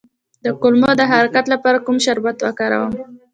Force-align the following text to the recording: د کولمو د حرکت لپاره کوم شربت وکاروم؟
د 0.43 0.45
کولمو 0.61 0.91
د 0.97 1.01
حرکت 1.11 1.45
لپاره 1.53 1.83
کوم 1.85 1.97
شربت 2.05 2.37
وکاروم؟ 2.41 2.93